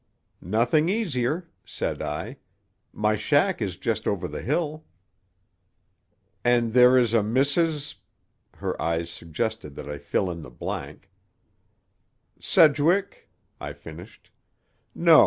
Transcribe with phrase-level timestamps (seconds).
[0.41, 2.37] "Nothing easier," said I.
[2.91, 4.83] "My shack is just over the hill."
[6.43, 7.97] "And there is a Mrs.—"
[8.55, 11.11] her eyes suggested that I fill the blank.
[12.39, 13.29] "Sedgwick?"
[13.59, 14.31] I finished.
[14.95, 15.19] "No.